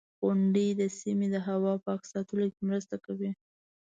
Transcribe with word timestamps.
•غونډۍ 0.21 0.67
د 0.79 0.81
سیمې 0.99 1.27
د 1.33 1.37
هوا 1.47 1.73
پاک 1.85 2.01
ساتلو 2.11 2.47
کې 2.53 2.61
مرسته 2.69 2.95
کوي. 3.05 3.31